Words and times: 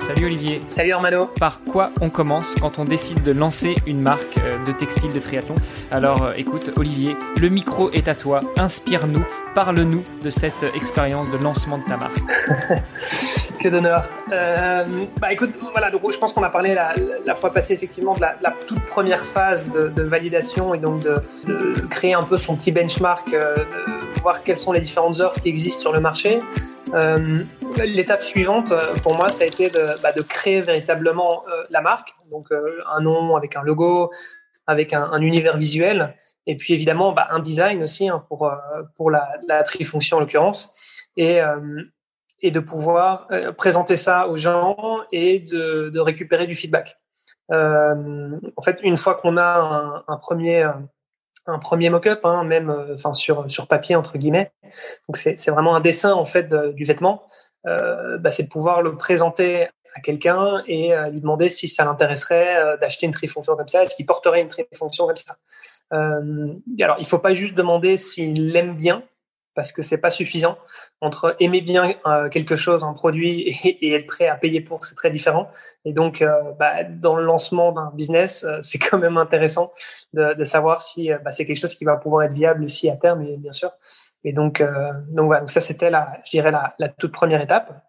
Salut 0.00 0.26
Olivier. 0.26 0.60
Salut 0.66 0.92
Armano. 0.92 1.26
Par 1.38 1.60
quoi 1.60 1.90
on 2.00 2.10
commence 2.10 2.54
quand 2.60 2.78
on 2.78 2.84
décide 2.84 3.22
de 3.22 3.32
lancer 3.32 3.74
une 3.86 4.00
marque 4.00 4.36
euh, 4.38 4.64
de 4.64 4.72
textile 4.72 5.12
de 5.12 5.20
triathlon? 5.20 5.54
Alors 5.90 6.24
euh, 6.24 6.32
écoute 6.36 6.72
Olivier, 6.76 7.16
le 7.40 7.48
micro 7.48 7.90
est 7.92 8.08
à 8.08 8.14
toi. 8.14 8.40
Inspire-nous, 8.58 9.24
parle-nous 9.54 10.02
de 10.22 10.28
cette 10.28 10.64
expérience 10.74 11.30
de 11.30 11.36
lancement 11.38 11.78
de 11.78 11.84
ta 11.84 11.96
marque. 11.96 12.18
que 13.60 13.68
d'honneur. 13.68 14.04
Euh, 14.32 14.84
bah 15.20 15.32
écoute, 15.32 15.54
voilà, 15.70 15.90
donc 15.90 16.02
je 16.10 16.18
pense 16.18 16.32
qu'on 16.32 16.42
a 16.42 16.50
parlé 16.50 16.74
la, 16.74 17.34
fois 17.36 17.52
passée 17.52 17.74
effectivement 17.74 18.14
de 18.14 18.20
la, 18.20 18.54
toute 18.66 18.84
première 18.86 19.24
phase 19.24 19.70
de, 19.70 20.02
validation 20.02 20.74
et 20.74 20.78
donc 20.78 21.02
de, 21.02 21.14
créer 21.88 22.14
un 22.14 22.22
peu 22.22 22.38
son 22.38 22.56
petit 22.56 22.72
benchmark, 22.72 23.30
de 23.30 24.20
voir 24.20 24.42
quelles 24.42 24.58
sont 24.58 24.72
les 24.72 24.80
différentes 24.80 25.20
offres 25.20 25.40
qui 25.40 25.48
existent 25.48 25.80
sur 25.80 25.92
le 25.92 26.00
marché. 26.00 26.40
Euh, 26.94 27.44
l'étape 27.84 28.22
suivante, 28.22 28.70
euh, 28.70 28.94
pour 29.02 29.16
moi, 29.16 29.30
ça 29.30 29.44
a 29.44 29.46
été 29.46 29.70
de, 29.70 30.00
bah, 30.02 30.12
créer 30.28 30.60
véritablement 30.60 31.44
euh, 31.48 31.64
la 31.70 31.80
marque, 31.80 32.14
donc 32.30 32.48
un 32.52 33.00
nom 33.00 33.36
avec 33.36 33.56
un 33.56 33.62
logo, 33.62 34.10
avec 34.66 34.92
un, 34.92 35.20
univers 35.20 35.56
visuel, 35.56 36.14
et 36.46 36.56
puis 36.56 36.74
évidemment 36.74 37.12
bah, 37.12 37.28
un 37.30 37.40
design 37.40 37.82
aussi 37.82 38.08
hein, 38.08 38.24
pour, 38.28 38.50
pour 38.96 39.10
la, 39.10 39.28
la 39.48 39.62
trifonction 39.62 40.18
en 40.18 40.20
l'occurrence, 40.20 40.74
et, 41.16 41.40
de 42.42 42.60
pouvoir 42.60 43.28
présenter 43.56 43.96
ça 43.96 44.28
aux 44.28 44.36
gens 44.36 44.98
et 45.12 45.40
de, 45.40 45.98
récupérer 45.98 46.46
du 46.46 46.54
feedback. 46.54 46.98
en 47.50 48.62
fait, 48.62 48.80
une 48.82 48.96
fois 48.96 49.14
qu'on 49.14 49.36
a 49.36 50.04
un 50.06 50.16
premier 50.16 50.68
un 51.46 51.58
premier 51.58 51.90
mock-up, 51.90 52.20
hein, 52.24 52.44
même 52.44 52.70
euh, 52.70 52.94
enfin 52.94 53.12
sur 53.12 53.50
sur 53.50 53.66
papier 53.66 53.96
entre 53.96 54.18
guillemets. 54.18 54.52
Donc 55.08 55.16
c'est 55.16 55.50
vraiment 55.50 55.74
un 55.74 55.80
dessin 55.80 56.12
en 56.12 56.24
fait 56.24 56.48
du 56.52 56.84
vêtement. 56.84 57.26
Euh, 57.66 58.18
bah, 58.18 58.30
c'est 58.30 58.44
de 58.44 58.48
pouvoir 58.48 58.82
le 58.82 58.96
présenter 58.96 59.68
à 59.94 60.00
quelqu'un 60.00 60.62
et 60.66 60.94
euh, 60.94 61.08
lui 61.10 61.20
demander 61.20 61.48
si 61.48 61.68
ça 61.68 61.84
l'intéresserait 61.84 62.78
d'acheter 62.80 63.06
une 63.06 63.12
trifonction 63.12 63.56
comme 63.56 63.68
ça, 63.68 63.82
est-ce 63.82 63.94
qu'il 63.94 64.06
porterait 64.06 64.40
une 64.40 64.48
trifonction 64.48 65.06
comme 65.06 65.16
ça. 65.16 65.36
alors 65.90 66.96
il 66.98 67.06
faut 67.06 67.18
pas 67.18 67.34
juste 67.34 67.54
demander 67.54 67.96
s'il 67.96 68.50
l'aime 68.50 68.76
bien, 68.76 69.02
parce 69.54 69.72
que 69.72 69.82
c'est 69.82 69.98
pas 69.98 70.10
suffisant. 70.10 70.58
Entre 71.00 71.36
aimer 71.40 71.60
bien 71.60 71.94
euh, 72.06 72.28
quelque 72.28 72.56
chose, 72.56 72.84
un 72.84 72.92
produit, 72.92 73.58
et, 73.64 73.94
être 73.94 74.06
prêt 74.06 74.28
à 74.28 74.36
payer 74.36 74.60
pour, 74.60 74.84
c'est 74.84 74.94
très 74.94 75.10
différent. 75.10 75.50
Et 75.84 75.92
donc, 75.92 76.22
euh, 76.22 76.30
bah, 76.58 76.84
dans 76.84 77.16
le 77.16 77.24
lancement 77.24 77.72
d'un 77.72 77.90
business, 77.94 78.44
euh, 78.44 78.58
c'est 78.62 78.78
quand 78.78 78.98
même 78.98 79.16
intéressant 79.16 79.72
de, 80.12 80.34
de 80.34 80.44
savoir 80.44 80.82
si 80.82 81.10
bah, 81.24 81.30
c'est 81.30 81.46
quelque 81.46 81.60
chose 81.60 81.74
qui 81.74 81.84
va 81.84 81.96
pouvoir 81.96 82.24
être 82.24 82.32
viable 82.32 82.64
aussi 82.64 82.88
à 82.90 82.96
terme, 82.96 83.22
et 83.22 83.36
bien 83.36 83.52
sûr. 83.52 83.70
Et 84.24 84.32
donc, 84.32 84.62
donc 85.08 85.26
voilà, 85.26 85.48
ça 85.48 85.60
c'était 85.60 85.90
la, 85.90 86.20
je 86.24 86.30
dirais 86.30 86.52
la, 86.52 86.76
la, 86.78 86.88
toute 86.88 87.10
première 87.10 87.40
étape. 87.40 87.84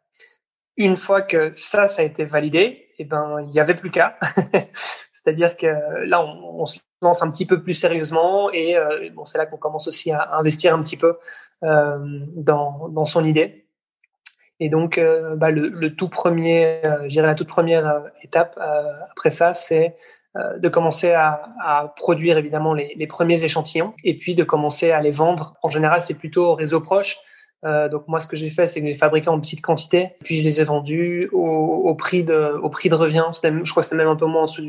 Une 0.77 0.97
fois 0.97 1.21
que 1.21 1.53
ça, 1.53 1.87
ça 1.87 2.01
a 2.01 2.05
été 2.05 2.25
validé, 2.25 2.59
et 2.59 2.95
eh 2.99 3.05
ben 3.05 3.45
il 3.47 3.53
y 3.53 3.59
avait 3.59 3.75
plus 3.75 3.91
qu'à. 3.91 4.17
C'est-à-dire 5.13 5.55
que 5.57 5.67
là, 6.07 6.25
on, 6.25 6.61
on 6.61 6.65
se 6.65 6.79
un 7.05 7.29
petit 7.29 7.45
peu 7.45 7.61
plus 7.61 7.73
sérieusement 7.73 8.51
et 8.51 8.77
euh, 8.77 9.09
bon, 9.13 9.25
c'est 9.25 9.37
là 9.37 9.45
qu'on 9.45 9.57
commence 9.57 9.87
aussi 9.87 10.11
à 10.11 10.35
investir 10.35 10.73
un 10.73 10.81
petit 10.81 10.97
peu 10.97 11.17
euh, 11.63 11.97
dans, 12.35 12.89
dans, 12.89 13.05
son 13.05 13.23
idée. 13.25 13.65
Et 14.59 14.69
donc, 14.69 14.97
euh, 14.97 15.35
bah, 15.35 15.51
le, 15.51 15.95
tout 15.95 16.09
premier, 16.09 16.81
la 17.09 17.35
toute 17.35 17.47
première 17.47 18.03
étape 18.21 18.59
après 19.11 19.29
ça, 19.29 19.53
c'est 19.53 19.95
de 20.35 20.67
commencer 20.67 21.11
à, 21.11 21.53
à, 21.63 21.93
produire 21.95 22.39
évidemment 22.39 22.73
les, 22.73 22.93
les, 22.95 23.05
premiers 23.05 23.43
échantillons 23.43 23.93
et 24.03 24.17
puis 24.17 24.33
de 24.33 24.43
commencer 24.43 24.91
à 24.91 24.99
les 24.99 25.11
vendre. 25.11 25.55
En 25.61 25.69
général, 25.69 26.01
c'est 26.01 26.15
plutôt 26.15 26.45
au 26.45 26.53
réseau 26.55 26.81
proche. 26.81 27.19
Euh, 27.65 27.87
donc 27.87 28.07
moi, 28.07 28.19
ce 28.19 28.27
que 28.27 28.35
j'ai 28.35 28.49
fait, 28.49 28.67
c'est 28.67 28.81
que 28.81 28.87
j'ai 28.87 28.93
fabriqué 28.93 29.29
en 29.29 29.39
petite 29.39 29.61
quantité, 29.61 30.11
puis 30.23 30.37
je 30.37 30.43
les 30.43 30.59
ai 30.59 30.63
vendus 30.63 31.29
au, 31.31 31.95
prix 31.95 32.23
de 32.23 32.57
au 32.61 32.69
prix 32.69 32.89
de 32.89 32.95
revient. 32.95 33.25
je 33.31 33.71
crois 33.71 33.81
que 33.81 33.85
c'était 33.85 33.95
même 33.95 34.07
un 34.07 34.15
peu 34.15 34.25
moins 34.25 34.43
en 34.43 34.45
dessous 34.45 34.63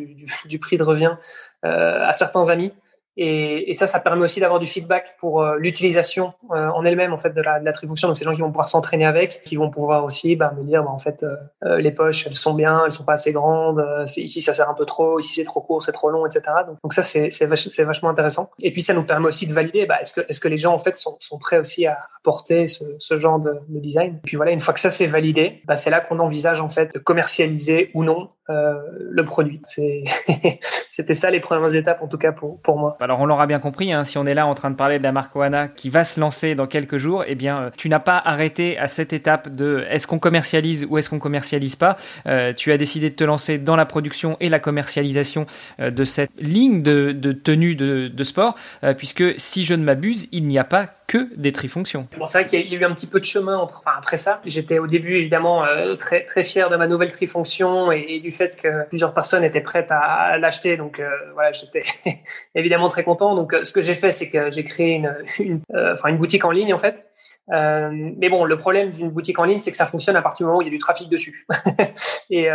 du 0.45 0.59
prix 0.59 0.77
de 0.77 0.85
revient 0.85 1.17
euh, 1.65 2.07
à 2.07 2.13
certains 2.13 2.51
amis. 2.51 2.73
Et, 3.17 3.71
et, 3.71 3.75
ça, 3.75 3.87
ça 3.87 4.01
permet 4.01 4.25
aussi 4.25 4.41
d'avoir 4.41 4.59
du 4.59 4.67
feedback 4.67 5.17
pour 5.19 5.43
euh, 5.43 5.57
l'utilisation 5.57 6.33
euh, 6.51 6.69
en 6.69 6.85
elle-même 6.85 7.13
en 7.13 7.19
fait 7.19 7.31
de 7.31 7.41
la, 7.41 7.61
de 7.61 7.65
la. 7.65 7.73
Donc, 7.73 7.99
c'est 7.99 8.25
gens 8.25 8.35
qui 8.35 8.41
vont 8.41 8.51
pouvoir 8.51 8.69
s'entraîner 8.69 9.07
avec, 9.07 9.43
qui 9.43 9.57
vont 9.57 9.71
pouvoir 9.71 10.05
aussi 10.05 10.35
bah, 10.37 10.53
me 10.57 10.65
dire, 10.65 10.81
bah, 10.81 10.91
en 10.91 10.99
fait, 10.99 11.25
euh, 11.63 11.79
les 11.79 11.93
poches, 11.93 12.27
elles 12.27 12.35
sont 12.35 12.55
bien, 12.55 12.85
elles 12.85 12.93
sont 12.93 13.05
pas 13.05 13.13
assez 13.13 13.33
grandes. 13.33 13.85
ici, 14.17 14.41
ça 14.41 14.53
sert 14.53 14.69
un 14.69 14.75
peu 14.75 14.85
trop. 14.85 15.21
Ici, 15.21 15.35
c'est 15.35 15.45
trop 15.45 15.61
court, 15.61 15.83
c'est 15.85 15.93
trop 15.93 16.11
long, 16.11 16.27
etc. 16.27 16.43
Donc, 16.67 16.79
donc 16.83 16.93
ça, 16.93 17.03
c'est 17.03 17.31
c'est 17.31 17.85
vachement 17.85 18.09
intéressant. 18.09 18.51
Et 18.61 18.73
puis, 18.73 18.83
ça 18.83 18.95
nous 18.95 19.05
permet 19.05 19.29
aussi 19.29 19.47
de 19.47 19.53
valider. 19.53 19.87
Bah, 19.87 20.01
est-ce 20.01 20.13
que 20.13 20.21
est-ce 20.29 20.41
que 20.41 20.49
les 20.49 20.59
gens 20.59 20.75
en 20.75 20.79
fait 20.79 20.97
sont, 20.97 21.17
sont 21.21 21.39
prêts 21.39 21.59
aussi 21.59 21.87
à 21.87 21.99
porter 22.25 22.67
ce, 22.67 22.83
ce 22.99 23.19
genre 23.21 23.39
de, 23.39 23.53
de, 23.69 23.79
design. 23.79 24.15
Et 24.17 24.27
puis 24.27 24.37
voilà, 24.37 24.51
une 24.51 24.61
fois 24.61 24.75
que 24.75 24.81
ça 24.81 24.91
c'est 24.91 25.07
validé, 25.07 25.61
bah, 25.67 25.77
c'est 25.77 25.91
là 25.91 26.01
qu'on 26.01 26.19
envisage 26.19 26.61
en 26.61 26.69
fait 26.69 26.95
de 26.95 26.99
commercialiser 26.99 27.91
ou 27.95 28.03
non 28.03 28.29
euh, 28.51 28.75
le 28.99 29.25
produit. 29.25 29.61
C'était 30.91 31.15
ça 31.15 31.31
les 31.31 31.41
premières 31.41 31.75
étapes 31.75 32.03
en 32.03 32.09
tout 32.09 32.19
cas 32.19 32.33
pour 32.33 32.79
moi. 32.79 32.97
Alors 33.05 33.21
on 33.21 33.27
l'aura 33.27 33.47
bien 33.47 33.59
compris, 33.59 33.93
hein, 33.93 34.03
si 34.05 34.17
on 34.17 34.25
est 34.25 34.33
là 34.33 34.47
en 34.47 34.55
train 34.55 34.71
de 34.71 34.77
parler 34.77 34.97
de 34.99 35.03
la 35.03 35.13
marque 35.13 35.37
Oana 35.37 35.69
qui 35.69 35.91
va 35.91 36.05
se 36.05 36.19
lancer 36.19 36.55
dans 36.55 36.67
quelques 36.67 36.97
jours, 36.97 37.23
eh 37.27 37.35
bien 37.35 37.59
euh, 37.59 37.71
tu 37.77 37.91
n'as 37.91 37.99
pas 37.99 38.17
arrêté 38.17 38.79
à 38.79 38.89
cette 38.89 39.13
étape 39.13 39.55
de 39.55 39.85
est-ce 39.91 40.07
qu'on 40.07 40.19
commercialise 40.19 40.87
ou 40.89 40.97
est-ce 40.97 41.11
qu'on 41.11 41.19
commercialise 41.19 41.77
pas. 41.77 41.99
Euh, 42.27 42.55
tu 42.55 42.73
as 42.73 42.79
décidé 42.79 43.11
de 43.11 43.15
te 43.15 43.23
lancer 43.23 43.59
dans 43.59 43.77
la 43.77 43.85
production 43.85 44.39
et 44.41 44.49
la 44.49 44.59
commercialisation 44.59 45.45
euh, 45.81 45.91
de 45.91 46.05
cette 46.05 46.31
ligne 46.39 46.83
de, 46.83 47.13
tenue 47.33 47.75
de, 47.75 48.25
sport, 48.25 48.55
puisque 48.97 49.39
si 49.39 49.65
je 49.67 49.75
ne 49.75 49.85
m'abuse, 49.85 50.29
il 50.33 50.47
n'y 50.47 50.59
a 50.59 50.65
pas 50.65 50.89
que 51.15 51.29
des 51.37 51.53
trifonctions. 51.53 52.09
Bon, 52.19 52.27
c'est 52.27 52.41
vrai 52.41 52.51
qu'il 52.51 52.73
y 52.73 52.75
a 52.75 52.79
eu 52.81 52.85
un 52.85 52.93
petit 52.93 53.07
peu 53.07 53.21
de 53.21 53.25
chemin 53.25 53.57
entre, 53.57 53.85
après 53.87 54.17
ça. 54.17 54.41
J'étais 54.45 54.81
au 54.81 54.89
début 54.89 55.15
évidemment 55.15 55.65
euh, 55.65 55.95
très 55.95 56.25
très 56.25 56.43
fier 56.43 56.69
de 56.71 56.77
ma 56.77 56.89
nouvelle 56.89 57.13
trifonction 57.13 57.93
et, 57.93 58.19
du 58.19 58.33
fait 58.33 58.57
que 58.57 58.89
plusieurs 58.89 59.15
personnes 59.15 59.45
étaient 59.45 59.61
prêtes 59.61 59.93
à, 59.93 60.37
l'acheter. 60.39 60.77
Donc 60.77 60.99
euh, 60.99 61.09
voilà, 61.35 61.53
j'étais 61.53 61.85
évidemment 62.57 62.89
très 62.89 63.05
content. 63.05 63.37
Donc 63.37 63.55
euh, 63.55 63.63
ce 63.63 63.73
que 63.73 63.81
j'ai 63.81 63.95
fait, 63.95 64.11
c'est 64.11 64.29
que 64.29 64.51
j'ai 64.51 64.65
créé 64.65 64.95
une, 64.95 65.17
une, 65.39 65.61
enfin, 65.93 66.09
une 66.09 66.19
boutique 66.19 66.45
en 66.45 66.51
ligne 66.51 66.75
en 66.75 66.79
fait. 66.79 67.07
mais 67.49 68.29
bon, 68.29 68.45
le 68.45 68.59
problème 68.59 68.91
d'une 68.91 69.11
boutique 69.11 69.39
en 69.39 69.45
ligne, 69.45 69.61
c'est 69.61 69.71
que 69.71 69.77
ça 69.77 69.87
fonctionne 69.87 70.17
à 70.17 70.23
partir 70.23 70.47
du 70.47 70.49
moment 70.49 70.59
où 70.59 70.63
il 70.63 70.67
y 70.67 70.69
a 70.69 70.73
du 70.73 70.79
trafic 70.79 71.09
dessus. 71.09 71.47
et, 72.31 72.49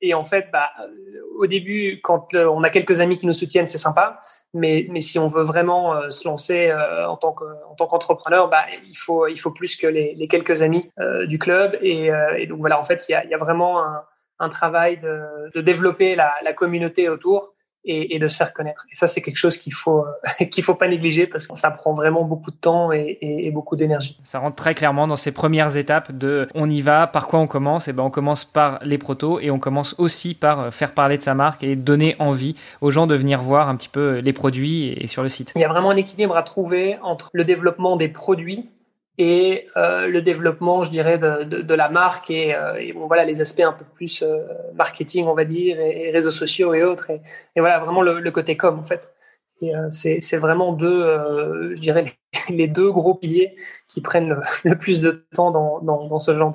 et 0.00 0.14
en 0.14 0.24
fait, 0.24 0.48
bah, 0.52 0.70
au 1.36 1.46
début, 1.46 2.00
quand 2.02 2.28
on 2.34 2.62
a 2.62 2.70
quelques 2.70 3.00
amis 3.00 3.16
qui 3.16 3.26
nous 3.26 3.32
soutiennent, 3.32 3.66
c'est 3.66 3.78
sympa. 3.78 4.18
Mais, 4.54 4.86
mais 4.90 5.00
si 5.00 5.18
on 5.18 5.28
veut 5.28 5.42
vraiment 5.42 5.94
euh, 5.94 6.10
se 6.10 6.26
lancer 6.26 6.68
euh, 6.68 7.08
en 7.08 7.16
tant 7.16 7.32
que, 7.32 7.44
en 7.68 7.74
tant 7.74 7.86
qu'entrepreneur, 7.86 8.48
bah, 8.48 8.64
il 8.86 8.96
faut, 8.96 9.26
il 9.26 9.38
faut 9.38 9.50
plus 9.50 9.76
que 9.76 9.86
les, 9.86 10.14
les 10.14 10.28
quelques 10.28 10.62
amis 10.62 10.90
euh, 10.98 11.26
du 11.26 11.38
club. 11.38 11.76
Et, 11.80 12.10
et, 12.36 12.46
donc 12.46 12.60
voilà, 12.60 12.78
en 12.78 12.84
fait, 12.84 13.04
il 13.08 13.12
y 13.12 13.14
a, 13.14 13.24
il 13.24 13.30
y 13.30 13.34
a 13.34 13.38
vraiment 13.38 13.82
un, 13.82 14.02
un 14.38 14.48
travail 14.48 14.98
de, 14.98 15.50
de 15.54 15.60
développer 15.60 16.14
la, 16.14 16.32
la 16.42 16.52
communauté 16.52 17.08
autour 17.08 17.54
et, 17.84 18.14
et, 18.14 18.18
de 18.18 18.28
se 18.28 18.36
faire 18.36 18.52
connaître. 18.52 18.86
Et 18.90 18.94
ça, 18.94 19.08
c'est 19.08 19.22
quelque 19.22 19.36
chose 19.36 19.56
qu'il 19.56 19.72
faut 19.72 20.04
euh, 20.04 20.44
qu'il 20.50 20.64
faut 20.64 20.74
pas 20.74 20.88
négliger 20.88 21.26
parce 21.26 21.46
que 21.46 21.56
ça 21.56 21.70
prend 21.70 21.94
vraiment 21.94 22.24
beaucoup 22.24 22.50
de 22.50 22.56
temps 22.56 22.92
et, 22.92 23.18
et 23.20 23.50
beaucoup 23.50 23.76
d'énergie. 23.76 24.18
Ça 24.24 24.38
rentre 24.38 24.56
très 24.56 24.74
clairement 24.74 25.06
dans 25.06 25.16
ces 25.16 25.32
premières 25.32 25.76
étapes 25.76 26.12
de 26.12 26.46
on 26.54 26.68
y 26.68 26.80
va, 26.80 27.06
par 27.06 27.26
quoi 27.26 27.38
on 27.40 27.46
commence? 27.46 27.88
Et 27.88 27.90
eh 27.90 27.94
ben 27.94 28.02
on 28.02 28.10
commence 28.10 28.44
par 28.44 28.80
les 28.82 28.98
protos 28.98 29.40
et 29.40 29.50
on 29.50 29.58
commence 29.58 29.94
aussi 29.98 30.34
par 30.34 30.60
euh, 30.60 30.70
faire 30.70 30.92
parler 30.92 31.18
de 31.18 31.22
sa 31.22 31.34
marque 31.34 31.62
et 31.62 31.76
donner 31.76 32.16
envie 32.18 32.56
aux 32.80 32.90
gens 32.90 33.06
de 33.06 33.14
venir 33.14 33.42
voir 33.42 33.68
un 33.68 33.76
petit 33.76 33.88
peu 33.88 34.18
les 34.18 34.32
produits 34.32 34.88
et 34.88 35.06
sur 35.06 35.22
le 35.22 35.28
site. 35.28 35.52
Il 35.56 35.60
y 35.60 35.64
a 35.64 35.68
vraiment 35.68 35.90
un 35.90 35.96
équilibre 35.96 36.36
à 36.36 36.42
trouver 36.42 36.98
entre 37.02 37.30
le 37.32 37.44
développement 37.44 37.96
des 37.96 38.08
produits 38.08 38.68
et 39.18 39.66
euh, 39.76 40.06
le 40.06 40.22
développement, 40.22 40.84
je 40.84 40.90
dirais, 40.90 41.18
de, 41.18 41.42
de, 41.42 41.60
de 41.60 41.74
la 41.74 41.88
marque 41.88 42.30
et, 42.30 42.54
euh, 42.54 42.76
et, 42.78 42.92
bon, 42.92 43.08
voilà 43.08 43.24
les 43.24 43.40
aspects 43.40 43.60
un 43.60 43.72
peu 43.72 43.84
plus 43.84 44.22
euh, 44.22 44.38
marketing, 44.74 45.26
on 45.26 45.34
va 45.34 45.44
dire, 45.44 45.78
et, 45.80 46.12
réseaux 46.12 46.30
sociaux 46.30 46.72
et 46.72 46.84
autres, 46.84 47.10
et, 47.10 47.20
et 47.56 47.60
voilà 47.60 47.80
vraiment 47.80 48.02
le, 48.02 48.20
le, 48.20 48.30
côté 48.30 48.56
com 48.56 48.78
en 48.78 48.84
fait. 48.84 49.08
Et 49.60 49.72
c'est 49.90 50.36
vraiment 50.36 50.72
deux, 50.72 51.02
je 51.74 51.80
dirais, 51.80 52.18
les 52.48 52.68
deux 52.68 52.90
gros 52.90 53.14
piliers 53.14 53.54
qui 53.88 54.00
prennent 54.00 54.40
le, 54.64 54.78
plus 54.78 55.00
de 55.00 55.26
temps 55.34 55.50
dans, 55.50 55.80
dans, 55.80 56.06
dans 56.06 56.18
ce 56.18 56.36
genre 56.36 56.52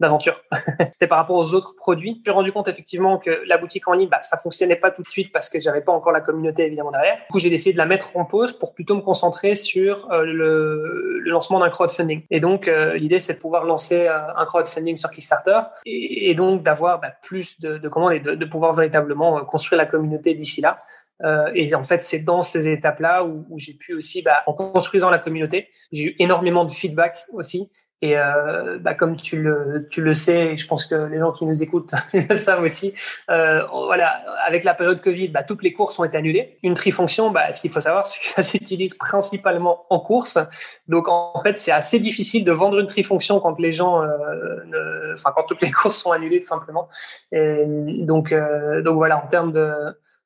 d'aventure. 0.00 0.42
C'était 0.92 1.06
par 1.06 1.18
rapport 1.18 1.36
aux 1.36 1.54
autres 1.54 1.74
produits. 1.76 2.16
Je 2.18 2.30
suis 2.30 2.34
rendu 2.34 2.52
compte 2.52 2.68
effectivement 2.68 3.18
que 3.18 3.42
la 3.46 3.58
boutique 3.58 3.88
en 3.88 3.92
ligne, 3.92 4.08
bah, 4.08 4.22
ça 4.22 4.36
fonctionnait 4.36 4.76
pas 4.76 4.90
tout 4.90 5.02
de 5.02 5.08
suite 5.08 5.32
parce 5.32 5.48
que 5.48 5.60
j'avais 5.60 5.80
pas 5.80 5.92
encore 5.92 6.12
la 6.12 6.20
communauté 6.20 6.66
évidemment 6.66 6.90
derrière. 6.90 7.16
Du 7.16 7.32
coup, 7.32 7.38
j'ai 7.38 7.50
décidé 7.50 7.72
de 7.72 7.78
la 7.78 7.86
mettre 7.86 8.16
en 8.16 8.24
pause 8.24 8.52
pour 8.52 8.74
plutôt 8.74 8.96
me 8.96 9.00
concentrer 9.00 9.54
sur 9.54 10.10
euh, 10.12 10.24
le, 10.24 11.20
le, 11.20 11.30
lancement 11.30 11.58
d'un 11.58 11.68
crowdfunding. 11.68 12.22
Et 12.30 12.40
donc, 12.40 12.68
euh, 12.68 12.96
l'idée, 12.96 13.20
c'est 13.20 13.34
de 13.34 13.38
pouvoir 13.38 13.64
lancer 13.64 14.06
euh, 14.06 14.18
un 14.36 14.44
crowdfunding 14.44 14.96
sur 14.96 15.10
Kickstarter 15.10 15.60
et, 15.86 16.30
et 16.30 16.34
donc 16.34 16.62
d'avoir 16.62 17.00
bah, 17.00 17.12
plus 17.22 17.60
de, 17.60 17.78
de 17.78 17.88
commandes 17.88 18.12
et 18.12 18.20
de, 18.20 18.34
de 18.34 18.44
pouvoir 18.44 18.74
véritablement 18.74 19.44
construire 19.44 19.78
la 19.78 19.86
communauté 19.86 20.34
d'ici 20.34 20.60
là. 20.60 20.78
Euh, 21.24 21.50
et 21.54 21.74
en 21.74 21.82
fait, 21.82 22.00
c'est 22.00 22.20
dans 22.20 22.42
ces 22.42 22.68
étapes-là 22.68 23.24
où, 23.24 23.44
où 23.50 23.58
j'ai 23.58 23.74
pu 23.74 23.94
aussi, 23.94 24.22
bah, 24.22 24.42
en 24.46 24.52
construisant 24.52 25.10
la 25.10 25.18
communauté, 25.18 25.68
j'ai 25.92 26.04
eu 26.04 26.16
énormément 26.18 26.64
de 26.64 26.70
feedback 26.70 27.24
aussi. 27.32 27.70
Et 28.00 28.16
euh, 28.16 28.78
bah, 28.78 28.94
comme 28.94 29.16
tu 29.16 29.42
le, 29.42 29.88
tu 29.90 30.02
le 30.02 30.14
sais, 30.14 30.52
et 30.52 30.56
je 30.56 30.68
pense 30.68 30.86
que 30.86 30.94
les 30.94 31.18
gens 31.18 31.32
qui 31.32 31.44
nous 31.44 31.62
écoutent 31.64 31.94
le 32.12 32.32
savent 32.34 32.62
aussi, 32.62 32.94
euh, 33.28 33.64
voilà, 33.66 34.22
avec 34.46 34.62
la 34.62 34.74
période 34.74 35.00
Covid, 35.00 35.28
bah, 35.28 35.42
toutes 35.42 35.64
les 35.64 35.72
courses 35.72 35.98
ont 35.98 36.04
été 36.04 36.16
annulées. 36.16 36.58
Une 36.62 36.74
trifonction, 36.74 37.32
bah, 37.32 37.52
ce 37.52 37.60
qu'il 37.60 37.72
faut 37.72 37.80
savoir, 37.80 38.06
c'est 38.06 38.20
que 38.20 38.26
ça 38.26 38.42
s'utilise 38.42 38.94
principalement 38.94 39.84
en 39.90 39.98
course. 39.98 40.38
Donc 40.86 41.08
en 41.08 41.40
fait, 41.42 41.56
c'est 41.56 41.72
assez 41.72 41.98
difficile 41.98 42.44
de 42.44 42.52
vendre 42.52 42.78
une 42.78 42.86
trifonction 42.86 43.40
quand 43.40 43.58
les 43.58 43.72
gens, 43.72 44.00
euh, 44.02 45.12
enfin 45.14 45.32
quand 45.34 45.42
toutes 45.42 45.60
les 45.60 45.70
courses 45.72 45.98
sont 45.98 46.12
annulées 46.12 46.38
tout 46.38 46.46
simplement. 46.46 46.88
Et 47.32 47.64
donc 47.66 48.30
euh, 48.30 48.80
donc 48.82 48.94
voilà, 48.94 49.24
en 49.24 49.26
termes 49.26 49.50
de 49.50 49.74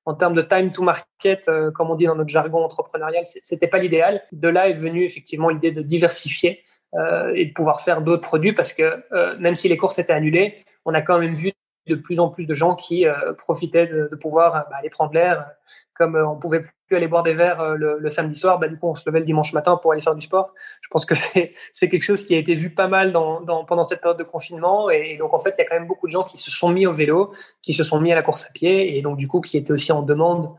en 0.04 0.14
termes 0.14 0.34
de 0.34 0.42
time 0.42 0.70
to 0.70 0.82
market, 0.82 1.48
euh, 1.48 1.70
comme 1.70 1.90
on 1.90 1.94
dit 1.94 2.06
dans 2.06 2.16
notre 2.16 2.30
jargon 2.30 2.64
entrepreneurial, 2.64 3.24
c'était 3.24 3.68
pas 3.68 3.78
l'idéal. 3.78 4.22
De 4.32 4.48
là 4.48 4.68
est 4.68 4.74
venue 4.74 5.04
effectivement 5.04 5.48
l'idée 5.48 5.70
de 5.70 5.82
diversifier 5.82 6.64
euh, 6.94 7.32
et 7.34 7.46
de 7.46 7.52
pouvoir 7.52 7.80
faire 7.80 8.02
d'autres 8.02 8.22
produits 8.22 8.52
parce 8.52 8.72
que 8.72 9.02
euh, 9.12 9.36
même 9.38 9.54
si 9.54 9.68
les 9.68 9.76
courses 9.76 9.98
étaient 9.98 10.12
annulées, 10.12 10.58
on 10.84 10.92
a 10.92 11.00
quand 11.00 11.18
même 11.18 11.34
vu 11.34 11.52
de 11.86 11.94
plus 11.94 12.20
en 12.20 12.28
plus 12.28 12.46
de 12.46 12.54
gens 12.54 12.74
qui 12.74 13.06
euh, 13.06 13.32
profitaient 13.32 13.86
de, 13.86 14.08
de 14.10 14.16
pouvoir 14.16 14.66
bah, 14.70 14.76
aller 14.78 14.90
prendre 14.90 15.14
l'air, 15.14 15.50
comme 15.94 16.16
on 16.16 16.36
pouvait 16.36 16.64
aller 16.96 17.08
boire 17.08 17.22
des 17.22 17.34
verres 17.34 17.74
le, 17.76 17.98
le, 17.98 18.08
samedi 18.08 18.38
soir, 18.38 18.58
bah, 18.58 18.68
du 18.68 18.76
coup 18.78 18.88
on 18.88 18.94
se 18.94 19.02
levait 19.06 19.20
le 19.20 19.24
dimanche 19.24 19.52
matin 19.52 19.78
pour 19.80 19.92
aller 19.92 20.00
faire 20.00 20.14
du 20.14 20.22
sport. 20.22 20.54
Je 20.80 20.88
pense 20.88 21.06
que 21.06 21.14
c'est 21.72 21.88
quelque 21.88 22.02
chose 22.02 22.24
qui 22.24 22.34
a 22.34 22.38
été 22.38 22.54
vu 22.54 22.70
pas 22.70 22.88
mal 22.88 23.12
pendant 23.12 23.84
cette 23.84 24.00
période 24.00 24.18
de 24.18 24.24
confinement 24.24 24.90
et, 24.90 25.16
donc 25.18 25.34
en 25.34 25.38
fait 25.38 25.54
il 25.56 25.62
y 25.62 25.64
a 25.64 25.68
quand 25.68 25.76
même 25.76 25.86
beaucoup 25.86 26.06
de 26.06 26.12
gens 26.12 26.24
qui 26.24 26.38
se 26.38 26.50
sont 26.50 26.68
mis 26.70 26.86
au 26.86 26.92
vélo, 26.92 27.32
qui 27.62 27.72
se 27.72 27.84
sont 27.84 28.00
mis 28.00 28.12
à 28.12 28.14
la 28.14 28.22
course 28.22 28.44
à 28.44 28.52
pied 28.52 28.96
et 28.96 29.02
donc 29.02 29.16
du 29.16 29.28
coup 29.28 29.40
qui 29.40 29.56
étaient 29.56 29.72
aussi 29.72 29.92
en 29.92 30.02
demande 30.02 30.50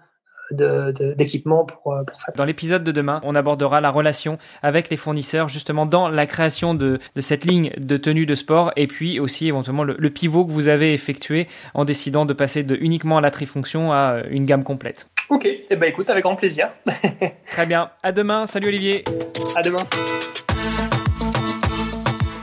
d'équipement 0.52 1.66
pour, 1.66 1.96
pour 2.06 2.20
ça. 2.20 2.32
Dans 2.36 2.46
l'épisode 2.46 2.84
de 2.84 2.92
demain, 2.92 3.22
on 3.24 3.34
abordera 3.34 3.82
la 3.82 3.90
relation 3.90 4.38
avec 4.62 4.90
les 4.90 4.98
fournisseurs 4.98 5.50
justement 5.50 5.86
dans 5.86 6.10
la 6.10 6.26
création 6.26 6.76
de, 6.76 7.00
de 7.16 7.22
cette 7.22 7.46
ligne 7.46 7.72
de 7.78 7.98
tenue 7.98 8.26
de 8.26 8.36
sport 8.36 8.72
et 8.76 8.88
puis 8.88 9.20
aussi 9.20 9.48
éventuellement 9.48 9.84
le, 9.84 9.96
le, 9.98 10.10
pivot 10.10 10.46
que 10.46 10.52
vous 10.52 10.68
avez 10.68 10.94
effectué 10.94 11.48
en 11.74 11.86
décidant 11.86 12.26
de 12.26 12.34
passer 12.34 12.64
de 12.64 12.76
uniquement 12.80 13.18
à 13.18 13.22
la 13.22 13.32
trifonction 13.32 13.92
à 13.92 14.22
une 14.30 14.46
gamme 14.46 14.64
complète. 14.64 15.10
Ok, 15.34 15.46
et 15.48 15.66
eh 15.72 15.76
ben 15.76 15.90
écoute, 15.90 16.12
avec 16.12 16.24
grand 16.24 16.36
plaisir. 16.36 16.70
Très 17.48 17.66
bien, 17.66 17.90
à 18.04 18.12
demain, 18.12 18.46
salut 18.46 18.68
Olivier. 18.68 19.04
À 19.56 19.64
demain. 19.64 19.80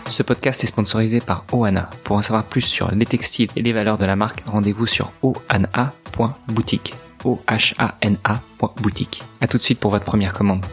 Ce 0.09 0.25
podcast 0.25 0.65
est 0.65 0.67
sponsorisé 0.67 1.21
par 1.21 1.45
Ohana. 1.53 1.89
Pour 2.03 2.17
en 2.17 2.21
savoir 2.21 2.43
plus 2.43 2.63
sur 2.63 2.91
les 2.91 3.07
textiles 3.07 3.49
et 3.55 3.63
les 3.63 3.73
valeurs 3.73 3.97
de 3.97 4.07
la 4.07 4.17
marque, 4.17 4.43
rendez-vous 4.45 4.87
sur 4.87 5.13
ohana.boutique. 5.23 6.95
O-H-A-N-A.boutique. 7.25 9.23
A 9.41 9.47
tout 9.47 9.59
de 9.59 9.63
suite 9.63 9.79
pour 9.79 9.93
votre 9.93 10.05
première 10.05 10.33
commande. 10.33 10.67